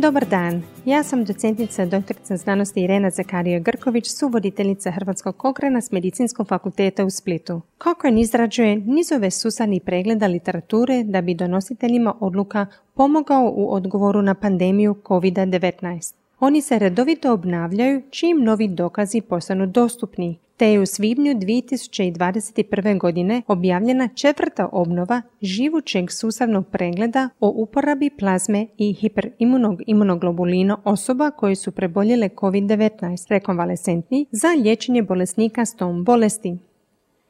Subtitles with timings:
[0.00, 6.48] Dobar dan, ja sam docentica doktorica znanosti Irena Zakarija Grković, suvoditeljica Hrvatskog kokrena s Medicinskog
[6.48, 7.60] fakulteta u Splitu.
[7.78, 14.94] Kokren izrađuje nizove susani pregleda literature da bi donositeljima odluka pomogao u odgovoru na pandemiju
[15.04, 16.14] COVID-19.
[16.40, 22.98] Oni se redovito obnavljaju čim novi dokazi postanu dostupni, te je u svibnju 2021.
[22.98, 31.56] godine objavljena četvrta obnova živućeg sustavnog pregleda o uporabi plazme i hiperimunog imunoglobulina osoba koje
[31.56, 36.56] su preboljele COVID-19 rekonvalescentni za liječenje bolesnika s tom bolesti.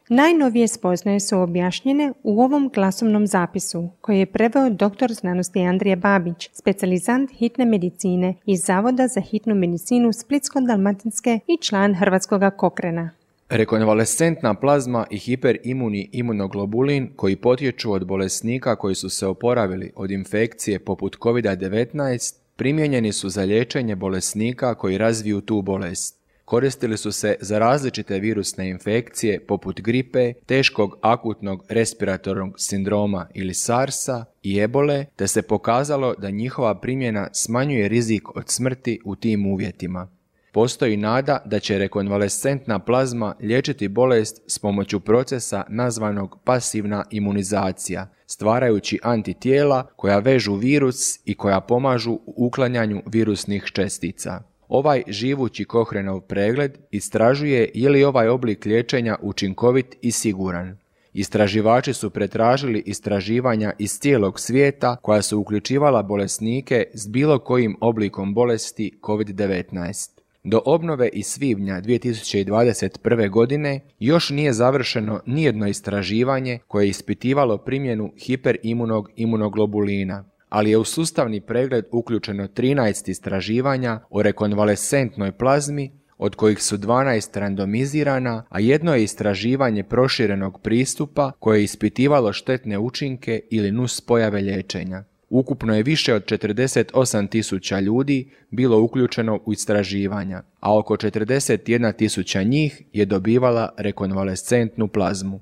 [0.09, 6.51] Najnovije spoznaje su objašnjene u ovom glasovnom zapisu koji je preveo doktor znanosti Andrija Babić,
[6.52, 13.20] specijalizant hitne medicine iz Zavoda za hitnu medicinu Splitsko-Dalmatinske i član Hrvatskog kokrena.
[13.50, 20.79] Rekonvalescentna plazma i hiperimuni imunoglobulin koji potječu od bolesnika koji su se oporavili od infekcije
[20.79, 26.21] poput COVID-19 primijenjeni su za liječenje bolesnika koji razviju tu bolest.
[26.45, 34.24] Koristili su se za različite virusne infekcije poput gripe, teškog akutnog respiratornog sindroma ili SARS-a
[34.43, 40.20] i ebole, te se pokazalo da njihova primjena smanjuje rizik od smrti u tim uvjetima.
[40.52, 48.98] Postoji nada da će rekonvalescentna plazma liječiti bolest s pomoću procesa nazvanog pasivna imunizacija, stvarajući
[49.02, 54.43] antitijela koja vežu virus i koja pomažu u uklanjanju virusnih čestica.
[54.68, 60.76] Ovaj živući Kohrenov pregled istražuje je li ovaj oblik liječenja učinkovit i siguran.
[61.12, 68.34] Istraživači su pretražili istraživanja iz cijelog svijeta koja su uključivala bolesnike s bilo kojim oblikom
[68.34, 70.19] bolesti COVID-19.
[70.44, 73.31] Do obnove iz svibnja 2021.
[73.31, 80.84] godine još nije završeno nijedno istraživanje koje je ispitivalo primjenu hiperimunog imunoglobulina, ali je u
[80.84, 88.95] sustavni pregled uključeno 13 istraživanja o rekonvalescentnoj plazmi, od kojih su 12 randomizirana, a jedno
[88.95, 95.05] je istraživanje proširenog pristupa koje je ispitivalo štetne učinke ili nus pojave liječenja.
[95.31, 102.43] Ukupno je više od 48 tisuća ljudi bilo uključeno u istraživanja, a oko 41 tisuća
[102.43, 105.41] njih je dobivala rekonvalescentnu plazmu.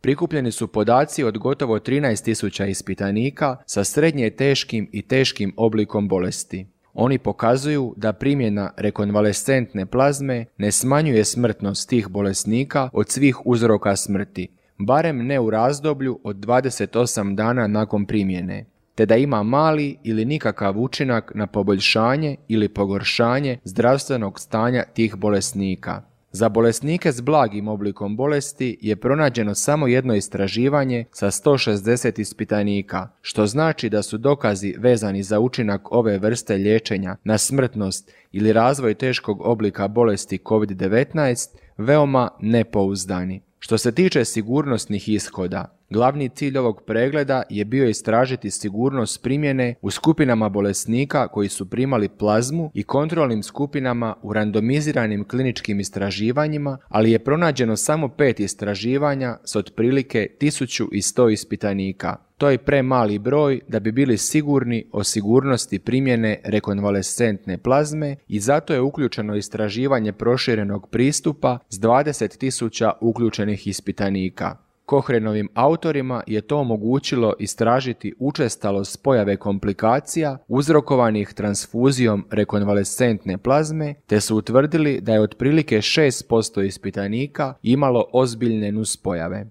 [0.00, 6.66] Prikupljeni su podaci od gotovo 13 tisuća ispitanika sa srednje teškim i teškim oblikom bolesti.
[6.94, 14.48] Oni pokazuju da primjena rekonvalescentne plazme ne smanjuje smrtnost tih bolesnika od svih uzroka smrti,
[14.78, 18.64] barem ne u razdoblju od 28 dana nakon primjene
[18.94, 26.02] te da ima mali ili nikakav učinak na poboljšanje ili pogoršanje zdravstvenog stanja tih bolesnika.
[26.32, 33.46] Za bolesnike s blagim oblikom bolesti je pronađeno samo jedno istraživanje sa 160 ispitanika, što
[33.46, 39.40] znači da su dokazi vezani za učinak ove vrste liječenja na smrtnost ili razvoj teškog
[39.40, 43.42] oblika bolesti COVID-19 veoma nepouzdani.
[43.58, 49.90] Što se tiče sigurnosnih ishoda, Glavni cilj ovog pregleda je bio istražiti sigurnost primjene u
[49.90, 57.18] skupinama bolesnika koji su primali plazmu i kontrolnim skupinama u randomiziranim kliničkim istraživanjima, ali je
[57.18, 62.16] pronađeno samo pet istraživanja s otprilike 1100 ispitanika.
[62.38, 68.74] To je premali broj da bi bili sigurni o sigurnosti primjene rekonvalescentne plazme i zato
[68.74, 74.69] je uključeno istraživanje proširenog pristupa s 20.000 uključenih ispitanika.
[74.86, 84.36] Kohrenovim autorima je to omogućilo istražiti učestalost pojave komplikacija uzrokovanih transfuzijom rekonvalescentne plazme, te su
[84.36, 89.46] utvrdili da je otprilike 6% ispitanika imalo ozbiljne nuspojave.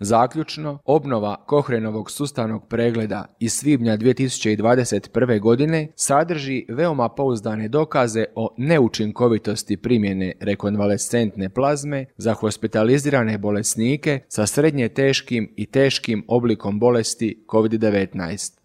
[0.00, 5.40] Zaključno, obnova Kohrenovog sustavnog pregleda iz svibnja 2021.
[5.40, 14.88] godine sadrži veoma pouzdane dokaze o neučinkovitosti primjene rekonvalescentne plazme za hospitalizirane bolesnike sa srednje
[14.88, 18.57] teškim i teškim oblikom bolesti COVID-19.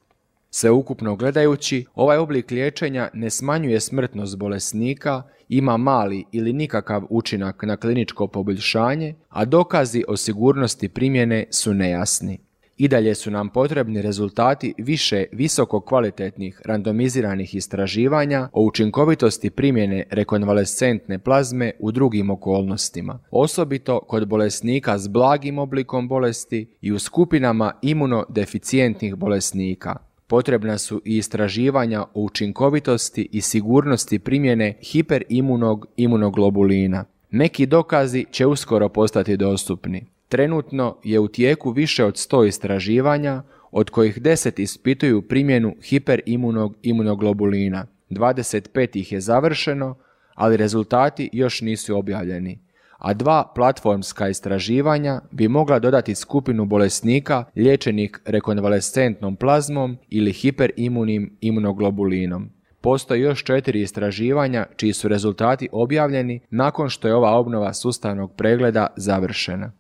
[0.56, 7.78] Sveukupno gledajući, ovaj oblik liječenja ne smanjuje smrtnost bolesnika, ima mali ili nikakav učinak na
[7.78, 12.40] kliničko poboljšanje, a dokazi o sigurnosti primjene su nejasni.
[12.78, 21.20] I dalje su nam potrebni rezultati više visoko kvalitetnih randomiziranih istraživanja o učinkovitosti primjene rekonvalescentne
[21.20, 29.16] plazme u drugim okolnostima, osobito kod bolesnika s blagim oblikom bolesti i u skupinama imunodeficijentnih
[29.16, 37.06] bolesnika, Potrebna su i istraživanja o učinkovitosti i sigurnosti primjene hiperimunog imunoglobulina.
[37.31, 40.06] Neki dokazi će uskoro postati dostupni.
[40.28, 47.86] Trenutno je u tijeku više od 100 istraživanja od kojih 10 ispituju primjenu hiperimunog imunoglobulina.
[48.10, 49.96] 25 ih je završeno,
[50.36, 52.60] ali rezultati još nisu objavljeni.
[53.04, 62.50] A dva platformska istraživanja bi mogla dodati skupinu bolesnika liječenih rekonvalescentnom plazmom ili hiperimunim imunoglobulinom.
[62.82, 68.88] Postoji još četiri istraživanja čiji su rezultati objavljeni nakon što je ova obnova sustavnog pregleda
[68.96, 69.72] završena.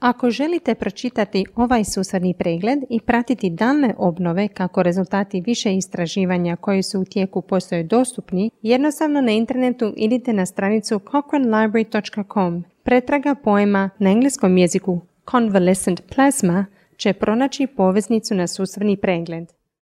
[0.00, 6.82] Ako želite pročitati ovaj susadni pregled i pratiti dalne obnove kako rezultati više istraživanja koji
[6.82, 12.64] su u tijeku postoje dostupni, jednostavno na internetu idite na stranicu cochranelibrary.com.
[12.82, 15.00] Pretraga pojma na engleskom jeziku
[15.30, 16.66] convalescent plasma
[16.96, 19.59] će pronaći poveznicu na sustavni pregled.